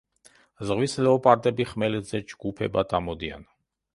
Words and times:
ზღვის 0.69 0.95
ლეოპარდები 1.07 1.67
ხმელეთზე 1.73 2.21
ჯგუფებად 2.33 2.99
ამოდიან. 3.03 3.49